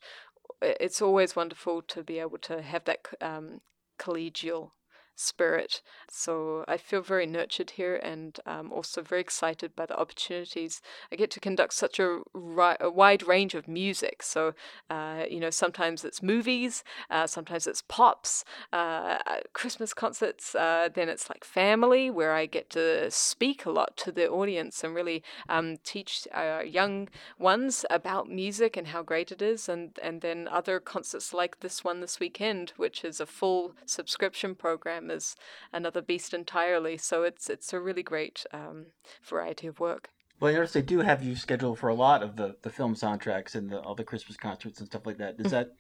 it's 0.62 1.02
always 1.02 1.36
wonderful 1.36 1.82
to 1.82 2.04
be 2.04 2.20
able 2.20 2.38
to 2.38 2.62
have 2.62 2.84
that 2.86 3.00
um, 3.22 3.62
collegial 4.00 4.72
spirit. 5.18 5.82
So 6.10 6.64
I 6.68 6.78
feel 6.78 7.02
very 7.02 7.26
nurtured 7.26 7.72
here 7.72 7.96
and 7.96 8.40
um, 8.46 8.72
also 8.72 9.02
very 9.02 9.20
excited 9.20 9.76
by 9.76 9.88
the 9.88 10.00
opportunities. 10.00 10.80
I 11.12 11.16
get 11.16 11.32
to 11.32 11.40
conduct 11.40 11.74
such 11.74 12.00
a, 12.00 12.22
ri- 12.34 12.78
a 12.80 12.90
wide 12.90 13.28
range 13.28 13.56
of 13.56 13.68
music. 13.68 14.22
So, 14.22 14.54
uh, 14.90 15.24
you 15.30 15.40
know, 15.40 15.50
sometimes 15.50 16.06
it's 16.06 16.22
movies, 16.22 16.84
uh, 17.10 17.26
sometimes 17.26 17.66
it's 17.66 17.84
pops, 17.88 18.46
uh, 18.72 19.18
Christmas 19.54 19.94
concerts, 19.94 20.54
uh, 20.54 20.90
then 20.94 21.10
it's 21.10 21.30
like 21.30 21.44
family 21.44 22.12
where 22.12 22.34
I 22.34 22.46
get 22.46 22.70
to 22.72 23.10
speak 23.10 23.66
a 23.66 23.72
lot 23.72 23.98
to 23.98 24.12
the 24.12 24.30
audience 24.30 24.84
and 24.84 24.94
really 24.94 25.24
um, 25.50 25.78
teach 25.84 26.28
uh, 26.32 26.62
young 26.64 27.10
ones 27.40 27.86
about 27.90 28.30
music 28.30 28.78
and 28.78 28.88
how 28.88 29.02
great 29.02 29.32
it 29.32 29.42
is. 29.42 29.68
And, 29.68 29.98
and 30.04 30.22
then 30.22 30.48
other 30.48 30.80
concerts 30.80 31.34
like 31.34 31.62
this 31.62 31.84
one 31.84 32.02
this 32.02 32.20
weekend, 32.20 32.74
which 32.78 33.04
is 33.04 33.20
a 33.20 33.26
full 33.26 33.74
subscription 33.86 34.54
program 34.54 35.07
is 35.12 35.36
another 35.72 36.02
beast 36.02 36.34
entirely. 36.34 36.98
So 36.98 37.24
it's 37.24 37.50
it's 37.50 37.74
a 37.74 37.80
really 37.80 38.04
great 38.04 38.46
um, 38.54 38.88
variety 39.24 39.68
of 39.68 39.80
work. 39.80 40.10
Well, 40.40 40.52
I 40.52 40.56
notice 40.56 40.74
they 40.74 40.82
do 40.82 41.00
have 41.00 41.24
you 41.24 41.36
scheduled 41.36 41.80
for 41.80 41.90
a 41.90 41.96
lot 41.96 42.22
of 42.22 42.36
the, 42.36 42.58
the 42.62 42.70
film 42.70 42.94
soundtracks 42.94 43.56
and 43.56 43.72
the, 43.72 43.80
all 43.80 43.96
the 43.96 44.04
Christmas 44.04 44.38
concerts 44.38 44.80
and 44.80 44.88
stuff 44.88 45.06
like 45.06 45.18
that. 45.18 45.36
Is 45.40 45.52
that 45.52 45.72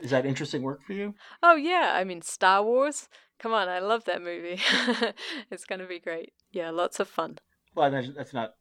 is 0.00 0.10
that 0.10 0.24
interesting 0.24 0.62
work 0.62 0.82
for 0.82 0.92
you? 0.92 1.14
Oh 1.42 1.56
yeah, 1.56 1.92
I 1.94 2.04
mean 2.04 2.22
Star 2.22 2.62
Wars. 2.62 3.08
Come 3.38 3.52
on, 3.52 3.68
I 3.68 3.78
love 3.78 4.04
that 4.04 4.22
movie. 4.22 4.60
it's 5.50 5.64
gonna 5.64 5.86
be 5.86 5.98
great. 5.98 6.32
Yeah, 6.52 6.70
lots 6.70 7.00
of 7.00 7.08
fun. 7.08 7.38
Well, 7.74 7.84
I 7.84 7.88
imagine 7.88 8.14
that's 8.16 8.34
not 8.34 8.54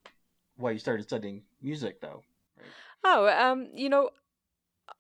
why 0.60 0.72
you 0.72 0.80
started 0.80 1.04
studying 1.04 1.44
music, 1.62 2.02
though. 2.02 2.24
Right? 2.58 2.68
Oh, 3.04 3.28
um, 3.28 3.70
you 3.74 3.90
know, 3.90 4.12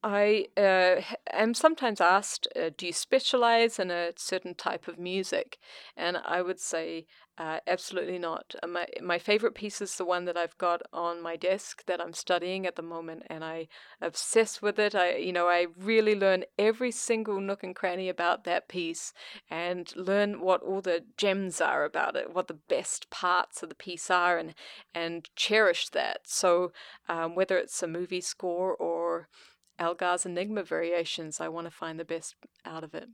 I 0.03 0.47
uh, 0.57 1.01
am 1.31 1.53
sometimes 1.53 2.01
asked, 2.01 2.47
uh, 2.55 2.69
do 2.77 2.87
you 2.87 2.93
specialize 2.93 3.79
in 3.79 3.91
a 3.91 4.13
certain 4.15 4.55
type 4.55 4.87
of 4.87 4.97
music? 4.97 5.57
And 5.97 6.17
I 6.17 6.41
would 6.41 6.59
say, 6.59 7.05
uh, 7.37 7.59
absolutely 7.67 8.19
not. 8.19 8.53
Uh, 8.61 8.67
my, 8.67 8.85
my 9.01 9.17
favorite 9.17 9.55
piece 9.55 9.81
is 9.81 9.95
the 9.95 10.03
one 10.03 10.25
that 10.25 10.35
I've 10.35 10.57
got 10.57 10.81
on 10.91 11.21
my 11.21 11.37
desk 11.37 11.85
that 11.85 12.01
I'm 12.01 12.13
studying 12.13 12.65
at 12.65 12.75
the 12.75 12.81
moment, 12.81 13.23
and 13.27 13.45
I 13.45 13.69
obsess 14.01 14.61
with 14.61 14.77
it. 14.77 14.93
I, 14.93 15.15
you 15.15 15.31
know, 15.31 15.47
I 15.47 15.67
really 15.77 16.15
learn 16.15 16.43
every 16.57 16.91
single 16.91 17.39
nook 17.39 17.63
and 17.63 17.75
cranny 17.75 18.09
about 18.09 18.43
that 18.43 18.67
piece, 18.67 19.13
and 19.49 19.93
learn 19.95 20.41
what 20.41 20.61
all 20.61 20.81
the 20.81 21.05
gems 21.15 21.61
are 21.61 21.85
about 21.85 22.17
it, 22.17 22.33
what 22.33 22.47
the 22.47 22.53
best 22.53 23.09
parts 23.09 23.63
of 23.63 23.69
the 23.69 23.75
piece 23.75 24.11
are, 24.11 24.37
and 24.37 24.53
and 24.93 25.29
cherish 25.37 25.89
that. 25.89 26.21
So 26.25 26.73
um, 27.07 27.35
whether 27.35 27.57
it's 27.57 27.81
a 27.81 27.87
movie 27.87 28.21
score 28.21 28.75
or 28.75 29.29
Elgar's 29.79 30.25
Enigma 30.25 30.63
variations. 30.63 31.39
I 31.39 31.47
want 31.47 31.65
to 31.67 31.71
find 31.71 31.99
the 31.99 32.05
best 32.05 32.35
out 32.65 32.83
of 32.83 32.93
it. 32.93 33.09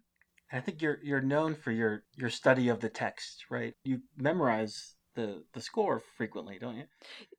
I 0.52 0.60
think 0.60 0.82
you're 0.82 1.00
you're 1.04 1.22
known 1.22 1.56
for 1.56 1.72
your 1.72 2.04
your 2.16 2.30
study 2.30 2.70
of 2.70 2.80
the 2.80 2.90
text, 2.90 3.46
right? 3.50 3.74
You 3.84 4.02
memorize 4.18 4.96
the 5.16 5.44
the 5.54 5.62
score 5.62 6.02
frequently, 6.18 6.60
don't 6.60 6.78
you? 6.78 6.86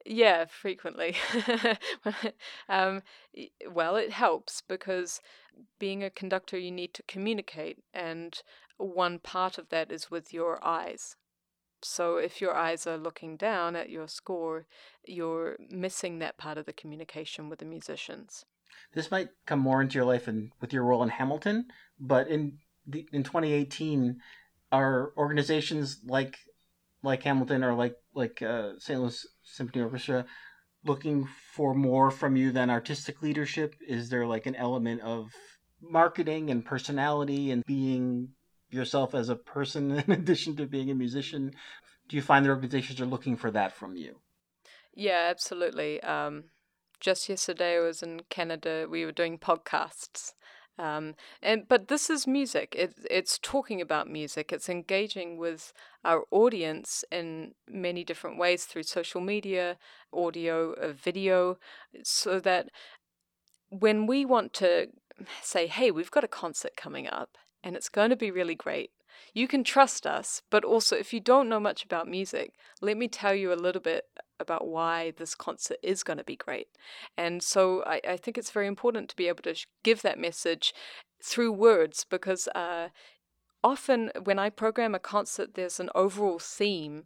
Yeah, 0.05 0.47
frequently. 0.47 1.17
um, 2.69 3.03
well, 3.71 3.97
it 3.97 4.13
helps 4.13 4.63
because 4.67 5.21
being 5.79 6.03
a 6.03 6.11
conductor, 6.11 6.59
you 6.59 6.71
need 6.71 6.95
to 6.95 7.03
communicate, 7.05 7.79
and 7.95 8.43
one 8.79 9.19
part 9.19 9.59
of 9.59 9.69
that 9.69 9.93
is 9.93 10.11
with 10.11 10.33
your 10.33 10.65
eyes. 10.65 11.17
So 11.83 12.17
if 12.17 12.41
your 12.41 12.55
eyes 12.55 12.87
are 12.87 12.97
looking 12.97 13.37
down 13.37 13.77
at 13.77 13.91
your 13.91 14.09
score, 14.09 14.67
you're 15.07 15.57
missing 15.71 16.19
that 16.19 16.39
part 16.39 16.59
of 16.59 16.67
the 16.67 16.73
communication 16.73 17.49
with 17.49 17.61
the 17.61 17.65
musicians. 17.65 18.45
This 18.95 19.11
might 19.11 19.29
come 19.47 19.61
more 19.61 19.83
into 19.83 19.95
your 19.95 20.05
life 20.05 20.29
and 20.29 20.51
with 20.61 20.73
your 20.73 20.85
role 20.85 21.03
in 21.03 21.09
Hamilton, 21.09 21.67
but 21.99 22.29
in 22.29 22.59
the, 22.87 23.07
in 23.13 23.23
2018, 23.23 24.21
are 24.73 25.13
organizations 25.17 26.01
like 26.05 26.39
like 27.03 27.23
Hamilton 27.23 27.63
or 27.63 27.75
like 27.75 27.97
like 28.15 28.43
uh, 28.43 28.73
St. 28.79 29.01
Louis 29.01 29.27
Symphony 29.45 29.85
Orchestra 29.85 30.27
looking 30.85 31.29
for 31.53 31.75
more 31.75 32.11
from 32.11 32.37
you 32.37 32.53
than 32.53 32.71
artistic 32.71 33.23
leadership? 33.23 33.75
Is 33.87 34.09
there 34.09 34.27
like 34.27 34.47
an 34.47 34.55
element 34.55 35.03
of 35.03 35.31
marketing 35.81 36.51
and 36.51 36.65
personality 36.65 37.51
and 37.51 37.65
being 37.67 38.29
yourself 38.71 39.15
as 39.15 39.29
a 39.29 39.37
person 39.37 39.91
in 40.07 40.13
addition 40.13 40.57
to 40.57 40.67
being 40.67 40.91
a 40.91 40.95
musician? 40.95 41.53
Do 42.09 42.17
you 42.17 42.23
find 42.23 42.45
that 42.45 42.51
organizations 42.51 43.01
are 43.01 43.07
looking 43.07 43.37
for 43.37 43.51
that 43.51 43.73
from 43.73 43.97
you? 43.97 44.17
Yeah, 44.95 45.27
absolutely. 45.29 46.01
Um, 46.03 46.45
just 47.01 47.29
yesterday 47.29 47.77
I 47.77 47.81
was 47.81 48.03
in 48.03 48.21
Canada. 48.31 48.87
We 48.91 49.05
were 49.05 49.13
doing 49.13 49.39
podcasts. 49.39 50.33
Um, 50.79 51.15
and 51.43 51.67
but 51.67 51.89
this 51.89 52.11
is 52.11 52.27
music. 52.27 52.75
It, 52.77 52.95
it's 53.11 53.39
talking 53.39 53.81
about 53.81 54.11
music. 54.11 54.53
It's 54.53 54.69
engaging 54.69 55.39
with 55.39 55.73
our 56.05 56.25
audience 56.31 57.05
in 57.11 57.55
many 57.69 58.05
different 58.05 58.39
ways 58.39 58.65
through 58.65 58.83
social 58.83 59.23
media, 59.23 59.79
audio, 60.13 60.73
uh, 60.75 60.93
video, 60.93 61.59
so 62.03 62.39
that 62.41 62.69
when 63.71 64.07
we 64.07 64.27
want 64.27 64.53
to 64.55 64.89
say, 65.43 65.67
"Hey, 65.67 65.91
we've 65.91 66.11
got 66.11 66.25
a 66.25 66.29
concert 66.29 66.77
coming 66.77 67.09
up, 67.09 67.39
and 67.65 67.75
it's 67.75 67.89
going 67.89 68.11
to 68.11 68.17
be 68.17 68.31
really 68.31 68.55
great," 68.55 68.91
you 69.33 69.49
can 69.49 69.65
trust 69.65 70.07
us. 70.07 70.43
But 70.51 70.63
also, 70.63 70.95
if 70.95 71.15
you 71.15 71.21
don't 71.21 71.49
know 71.49 71.61
much 71.61 71.87
about 71.87 72.07
music, 72.07 72.53
let 72.83 72.99
me 72.99 73.09
tell 73.09 73.35
you 73.35 73.51
a 73.51 73.55
little 73.55 73.83
bit 73.83 74.05
about 74.39 74.67
why 74.67 75.13
this 75.17 75.35
concert 75.35 75.79
is 75.83 76.03
going 76.03 76.19
to 76.19 76.25
be 76.25 76.37
great. 76.37 76.69
And 77.17 77.43
so 77.43 77.83
I, 77.85 78.01
I 78.09 78.17
think 78.17 78.39
it's 78.39 78.51
very 78.51 78.67
important 78.67 79.09
to 79.11 79.17
be 79.17 79.29
able 79.29 79.43
to 79.43 79.55
sh- 79.55 79.67
give 79.83 80.03
that 80.03 80.19
message 80.19 80.75
through 81.23 81.53
words 81.53 82.05
because 82.09 82.49
uh, 82.55 82.89
often 83.63 84.11
when 84.25 84.39
I 84.39 84.51
program 84.51 84.95
a 84.95 84.99
concert, 84.99 85.55
there's 85.55 85.81
an 85.81 85.91
overall 85.95 86.39
theme. 86.39 87.05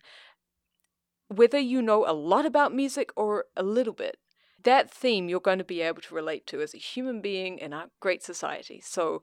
Whether 1.28 1.58
you 1.58 1.80
know 1.80 2.04
a 2.06 2.12
lot 2.12 2.44
about 2.44 2.74
music 2.74 3.10
or 3.16 3.46
a 3.56 3.62
little 3.62 3.92
bit, 3.92 4.18
that 4.62 4.90
theme 4.90 5.28
you're 5.28 5.40
going 5.40 5.58
to 5.58 5.64
be 5.64 5.80
able 5.80 6.02
to 6.02 6.14
relate 6.14 6.46
to 6.48 6.60
as 6.60 6.74
a 6.74 6.78
human 6.78 7.20
being 7.20 7.58
in 7.58 7.72
our 7.72 7.86
great 8.00 8.22
society. 8.22 8.80
So, 8.84 9.22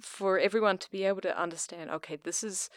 for 0.00 0.38
everyone 0.38 0.78
to 0.78 0.90
be 0.90 1.04
able 1.04 1.20
to 1.22 1.40
understand, 1.40 1.90
okay, 1.90 2.16
this 2.22 2.44
is 2.44 2.70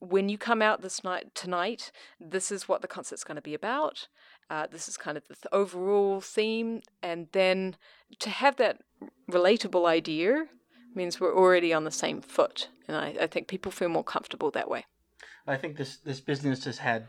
when 0.00 0.28
you 0.28 0.38
come 0.38 0.62
out 0.62 0.82
this 0.82 1.02
night 1.02 1.34
tonight, 1.34 1.90
this 2.20 2.50
is 2.50 2.68
what 2.68 2.82
the 2.82 2.88
concert's 2.88 3.24
going 3.24 3.36
to 3.36 3.42
be 3.42 3.54
about. 3.54 4.08
Uh, 4.50 4.66
this 4.70 4.88
is 4.88 4.96
kind 4.96 5.16
of 5.16 5.26
the 5.28 5.34
th- 5.34 5.46
overall 5.52 6.20
theme, 6.20 6.80
and 7.02 7.28
then 7.32 7.76
to 8.18 8.30
have 8.30 8.56
that 8.56 8.80
relatable 9.30 9.86
idea 9.86 10.46
means 10.94 11.20
we're 11.20 11.36
already 11.36 11.72
on 11.72 11.84
the 11.84 11.90
same 11.90 12.20
foot, 12.20 12.68
and 12.86 12.96
I, 12.96 13.14
I 13.20 13.26
think 13.26 13.48
people 13.48 13.70
feel 13.70 13.88
more 13.88 14.04
comfortable 14.04 14.50
that 14.52 14.70
way. 14.70 14.86
I 15.46 15.56
think 15.56 15.76
this 15.76 15.98
this 15.98 16.20
business 16.20 16.64
has 16.64 16.78
had 16.78 17.08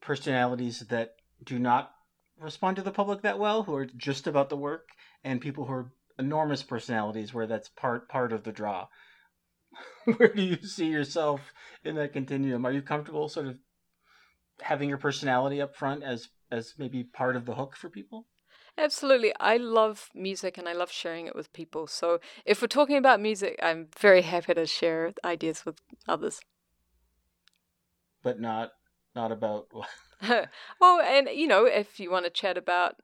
personalities 0.00 0.80
that 0.88 1.14
do 1.44 1.58
not 1.58 1.92
respond 2.38 2.76
to 2.76 2.82
the 2.82 2.90
public 2.90 3.22
that 3.22 3.38
well, 3.38 3.64
who 3.64 3.74
are 3.74 3.86
just 3.86 4.26
about 4.26 4.48
the 4.48 4.56
work, 4.56 4.88
and 5.24 5.40
people 5.40 5.66
who 5.66 5.72
are 5.72 5.92
enormous 6.18 6.62
personalities 6.62 7.34
where 7.34 7.46
that's 7.46 7.68
part 7.68 8.08
part 8.08 8.32
of 8.32 8.44
the 8.44 8.52
draw. 8.52 8.86
where 10.16 10.32
do 10.32 10.42
you 10.42 10.56
see 10.62 10.86
yourself 10.86 11.52
in 11.84 11.94
that 11.96 12.12
continuum? 12.12 12.66
Are 12.66 12.72
you 12.72 12.82
comfortable 12.82 13.28
sort 13.28 13.46
of 13.46 13.58
having 14.60 14.88
your 14.88 14.98
personality 14.98 15.60
up 15.60 15.74
front 15.76 16.02
as 16.02 16.28
as 16.50 16.74
maybe 16.78 17.04
part 17.04 17.36
of 17.36 17.46
the 17.46 17.54
hook 17.54 17.76
for 17.76 17.88
people? 17.88 18.26
Absolutely. 18.78 19.32
I 19.38 19.58
love 19.58 20.08
music 20.14 20.56
and 20.56 20.68
I 20.68 20.72
love 20.72 20.90
sharing 20.90 21.26
it 21.26 21.36
with 21.36 21.52
people. 21.52 21.86
So 21.86 22.20
if 22.46 22.62
we're 22.62 22.68
talking 22.68 22.96
about 22.96 23.20
music, 23.20 23.58
I'm 23.62 23.88
very 23.98 24.22
happy 24.22 24.54
to 24.54 24.66
share 24.66 25.12
ideas 25.24 25.66
with 25.66 25.76
others. 26.08 26.40
But 28.22 28.40
not 28.40 28.72
not 29.14 29.32
about 29.32 29.68
well, 30.80 31.00
and 31.00 31.28
you 31.32 31.46
know, 31.46 31.64
if 31.66 31.98
you 31.98 32.10
want 32.10 32.24
to 32.24 32.30
chat 32.30 32.56
about 32.56 32.96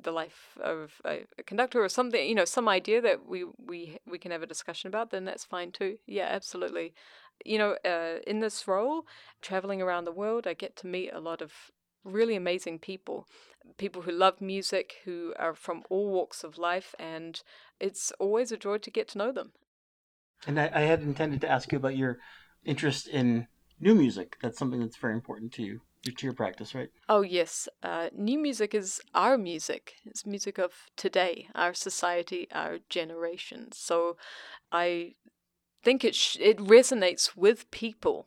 the 0.00 0.12
life 0.12 0.56
of 0.60 1.00
a, 1.04 1.24
a, 1.38 1.42
conductor 1.42 1.82
or 1.82 1.88
something 1.88 2.28
you 2.28 2.34
know 2.34 2.44
some 2.44 2.68
idea 2.68 3.00
that 3.00 3.26
we 3.26 3.44
we 3.58 3.98
we 4.06 4.18
can 4.18 4.30
have 4.30 4.42
a 4.42 4.46
discussion 4.46 4.88
about 4.88 5.10
then 5.10 5.24
that's 5.24 5.44
fine 5.44 5.72
too. 5.72 5.98
Yeah 6.06 6.28
absolutely. 6.30 6.94
You 7.44 7.58
know 7.58 7.76
uh, 7.84 8.18
in 8.26 8.40
this 8.40 8.68
role 8.68 9.06
traveling 9.42 9.80
around 9.82 10.04
the 10.04 10.12
world 10.12 10.46
i 10.46 10.54
get 10.54 10.76
to 10.76 10.86
meet 10.86 11.12
a 11.12 11.20
lot 11.20 11.40
of 11.42 11.52
really 12.04 12.36
amazing 12.36 12.78
people 12.78 13.26
people 13.76 14.02
who 14.02 14.12
love 14.12 14.40
music 14.40 14.96
who 15.04 15.34
are 15.38 15.54
from 15.54 15.82
all 15.90 16.08
walks 16.10 16.42
of 16.42 16.58
life 16.58 16.94
and 16.98 17.42
it's 17.80 18.12
always 18.18 18.50
a 18.50 18.56
joy 18.56 18.78
to 18.78 18.90
get 18.90 19.08
to 19.08 19.18
know 19.18 19.32
them. 19.32 19.52
And 20.46 20.58
I, 20.58 20.70
I 20.72 20.80
had 20.80 21.02
intended 21.02 21.40
to 21.42 21.50
ask 21.50 21.70
you 21.72 21.78
about 21.78 21.96
your 21.96 22.18
interest 22.64 23.08
in 23.08 23.46
new 23.80 23.94
music. 23.94 24.36
That's 24.40 24.58
something 24.58 24.80
that's 24.80 24.96
very 24.96 25.14
important 25.14 25.52
to 25.54 25.62
you, 25.62 25.80
to 26.04 26.26
your 26.26 26.34
practice, 26.34 26.74
right? 26.74 26.90
Oh, 27.08 27.22
yes. 27.22 27.68
Uh, 27.82 28.08
new 28.12 28.38
music 28.38 28.74
is 28.74 29.00
our 29.14 29.38
music. 29.38 29.94
It's 30.04 30.26
music 30.26 30.58
of 30.58 30.72
today, 30.96 31.48
our 31.54 31.74
society, 31.74 32.48
our 32.52 32.78
generation. 32.88 33.72
So 33.72 34.16
I 34.72 35.14
think 35.82 36.04
it, 36.04 36.14
sh- 36.14 36.36
it 36.40 36.58
resonates 36.58 37.36
with 37.36 37.70
people 37.70 38.26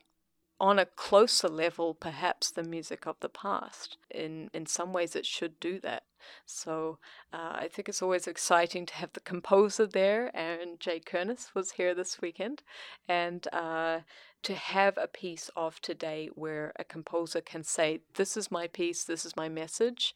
on 0.61 0.77
a 0.77 0.85
closer 0.85 1.49
level, 1.49 1.95
perhaps, 1.95 2.51
the 2.51 2.61
music 2.61 3.07
of 3.07 3.19
the 3.19 3.27
past. 3.27 3.97
In, 4.11 4.47
in 4.53 4.67
some 4.67 4.93
ways, 4.93 5.15
it 5.15 5.25
should 5.25 5.59
do 5.59 5.79
that. 5.79 6.03
So 6.45 6.99
uh, 7.33 7.53
I 7.55 7.67
think 7.67 7.89
it's 7.89 8.03
always 8.03 8.27
exciting 8.27 8.85
to 8.85 8.93
have 8.93 9.11
the 9.13 9.21
composer 9.21 9.87
there, 9.87 10.29
and 10.37 10.79
Jay 10.79 10.99
Kernis 10.99 11.55
was 11.55 11.71
here 11.71 11.95
this 11.95 12.21
weekend, 12.21 12.61
and 13.07 13.47
uh, 13.51 14.01
to 14.43 14.53
have 14.53 14.99
a 14.99 15.07
piece 15.07 15.49
of 15.55 15.81
today 15.81 16.29
where 16.35 16.73
a 16.77 16.83
composer 16.83 17.41
can 17.41 17.63
say, 17.63 18.01
"This 18.13 18.37
is 18.37 18.51
my 18.51 18.67
piece, 18.67 19.03
this 19.03 19.25
is 19.25 19.35
my 19.35 19.49
message," 19.49 20.13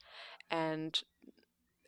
and 0.52 1.02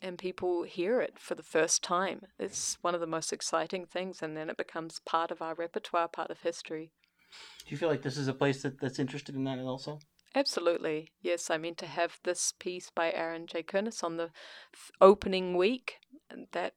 and 0.02 0.18
people 0.18 0.64
hear 0.64 1.00
it 1.00 1.20
for 1.20 1.36
the 1.36 1.44
first 1.44 1.84
time. 1.84 2.24
It's 2.40 2.80
one 2.82 2.96
of 2.96 3.02
the 3.02 3.08
most 3.08 3.32
exciting 3.32 3.86
things, 3.86 4.24
and 4.24 4.36
then 4.36 4.50
it 4.50 4.58
becomes 4.58 5.00
part 5.06 5.30
of 5.30 5.44
our 5.44 5.54
repertoire, 5.54 6.08
part 6.08 6.32
of 6.32 6.42
history. 6.42 6.92
Do 7.66 7.72
you 7.72 7.78
feel 7.78 7.90
like 7.90 8.02
this 8.02 8.18
is 8.18 8.28
a 8.28 8.34
place 8.34 8.62
that, 8.64 8.80
that's 8.80 9.00
interested 9.00 9.36
in 9.36 9.44
that 9.44 9.60
also? 9.60 10.00
Absolutely. 10.36 11.12
Yes, 11.22 11.50
I 11.50 11.58
mean 11.58 11.76
to 11.76 11.86
have 11.88 12.20
this 12.24 12.54
piece 12.60 12.92
by 12.94 13.12
Aaron 13.12 13.48
J. 13.48 13.64
Kernis 13.64 14.04
on 14.04 14.18
the 14.18 14.30
opening 15.02 15.58
week, 15.58 15.96
that 16.52 16.74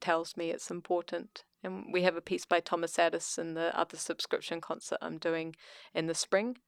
tells 0.00 0.36
me 0.36 0.50
it's 0.50 0.70
important. 0.70 1.44
And 1.62 1.92
we 1.92 2.02
have 2.02 2.16
a 2.16 2.20
piece 2.20 2.44
by 2.44 2.60
Thomas 2.60 2.96
Adès 2.96 3.38
in 3.38 3.54
the 3.54 3.76
other 3.78 3.96
subscription 3.96 4.60
concert 4.60 4.98
I'm 5.00 5.18
doing 5.18 5.54
in 5.94 6.06
the 6.06 6.14
spring. 6.14 6.58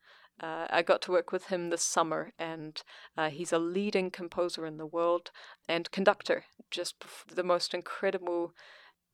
Uh, 0.41 0.67
I 0.69 0.83
got 0.83 1.01
to 1.03 1.13
work 1.13 1.31
with 1.31 1.47
him 1.47 1.71
this 1.71 1.85
summer, 1.85 2.33
and 2.39 2.83
uh, 3.17 3.31
he's 3.31 3.53
a 3.53 3.59
leading 3.59 4.11
composer 4.11 4.67
in 4.67 4.79
the 4.79 4.87
world 4.87 5.31
and 5.69 5.91
conductor. 5.91 6.45
Just 6.71 7.05
the 7.33 7.45
most 7.45 7.73
incredible 7.73 8.53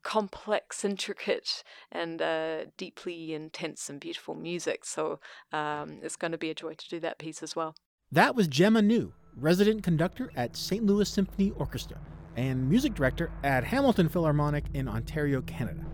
complex, 0.02 0.84
intricate, 0.84 1.62
and 1.90 2.20
uh, 2.22 2.64
deeply 2.76 3.34
intense 3.34 3.88
and 3.88 4.00
beautiful 4.00 4.34
music. 4.34 4.84
So 4.84 5.20
um, 5.52 5.98
it's 6.02 6.16
going 6.16 6.32
to 6.32 6.38
be 6.38 6.50
a 6.50 6.54
joy 6.54 6.74
to 6.74 6.88
do 6.88 7.00
that 7.00 7.18
piece 7.18 7.42
as 7.42 7.54
well. 7.54 7.74
That 8.12 8.34
was 8.34 8.48
Gemma 8.48 8.82
New, 8.82 9.12
resident 9.36 9.82
conductor 9.82 10.32
at 10.34 10.56
St. 10.56 10.84
Louis 10.84 11.08
Symphony 11.08 11.52
Orchestra 11.56 11.98
and 12.36 12.68
music 12.68 12.94
director 12.94 13.30
at 13.44 13.64
Hamilton 13.64 14.08
Philharmonic 14.08 14.64
in 14.74 14.88
Ontario, 14.88 15.42
Canada. 15.42 15.84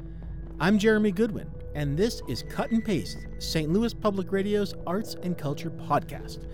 I'm 0.61 0.79
Jeremy 0.79 1.13
Goodwin, 1.13 1.51
and 1.75 1.97
this 1.97 2.23
is 2.29 2.43
Cut 2.49 2.71
and 2.71 2.85
Paste, 2.85 3.27
St. 3.39 3.71
Louis 3.71 3.93
Public 3.93 4.33
Radio's 4.33 4.75
Arts 4.87 5.17
and 5.23 5.37
Culture 5.37 5.71
podcast. 5.71 6.47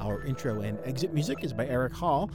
Our 0.00 0.22
intro 0.22 0.62
and 0.62 0.78
exit 0.84 1.12
music 1.12 1.44
is 1.44 1.52
by 1.52 1.66
Eric 1.66 1.92
Hall, 1.92 2.30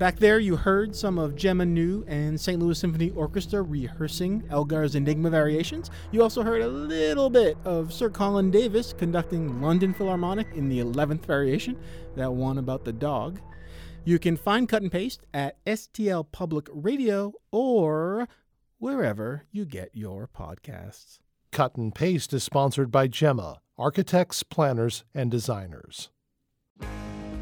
Back 0.00 0.18
there, 0.18 0.38
you 0.38 0.56
heard 0.56 0.96
some 0.96 1.18
of 1.18 1.36
Gemma 1.36 1.66
New 1.66 2.06
and 2.08 2.40
St. 2.40 2.58
Louis 2.58 2.78
Symphony 2.78 3.10
Orchestra 3.10 3.60
rehearsing 3.60 4.42
Elgar's 4.48 4.94
Enigma 4.94 5.28
Variations. 5.28 5.90
You 6.10 6.22
also 6.22 6.42
heard 6.42 6.62
a 6.62 6.68
little 6.68 7.28
bit 7.28 7.58
of 7.66 7.92
Sir 7.92 8.08
Colin 8.08 8.50
Davis 8.50 8.94
conducting 8.94 9.60
London 9.60 9.92
Philharmonic 9.92 10.54
in 10.54 10.70
the 10.70 10.78
11th 10.78 11.26
Variation, 11.26 11.76
that 12.16 12.32
one 12.32 12.56
about 12.56 12.86
the 12.86 12.94
dog. 12.94 13.42
You 14.06 14.18
can 14.18 14.38
find 14.38 14.66
Cut 14.70 14.80
and 14.80 14.90
Paste 14.90 15.20
at 15.34 15.62
STL 15.66 16.32
Public 16.32 16.68
Radio 16.72 17.34
or 17.52 18.26
wherever 18.78 19.44
you 19.52 19.66
get 19.66 19.90
your 19.92 20.26
podcasts. 20.26 21.18
Cut 21.52 21.76
and 21.76 21.94
Paste 21.94 22.32
is 22.32 22.42
sponsored 22.42 22.90
by 22.90 23.06
Gemma, 23.06 23.60
architects, 23.76 24.44
planners, 24.44 25.04
and 25.14 25.30
designers. 25.30 26.08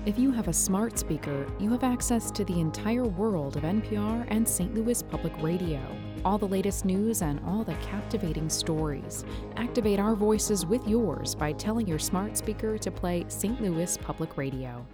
If 0.06 0.18
you 0.18 0.30
have 0.30 0.48
a 0.48 0.52
smart 0.52 0.98
speaker, 0.98 1.46
you 1.58 1.70
have 1.70 1.82
access 1.82 2.30
to 2.30 2.44
the 2.44 2.60
entire 2.60 3.04
world 3.04 3.56
of 3.56 3.64
NPR 3.64 4.26
and 4.28 4.48
St. 4.48 4.72
Louis 4.74 5.02
Public 5.02 5.32
Radio. 5.42 5.80
All 6.24 6.38
the 6.38 6.48
latest 6.48 6.84
news 6.84 7.20
and 7.20 7.40
all 7.44 7.64
the 7.64 7.74
captivating 7.74 8.48
stories. 8.48 9.24
Activate 9.56 9.98
our 9.98 10.14
voices 10.14 10.64
with 10.64 10.86
yours 10.86 11.34
by 11.34 11.52
telling 11.52 11.86
your 11.86 11.98
smart 11.98 12.36
speaker 12.36 12.78
to 12.78 12.90
play 12.90 13.24
St. 13.28 13.60
Louis 13.60 13.98
Public 13.98 14.36
Radio. 14.36 14.86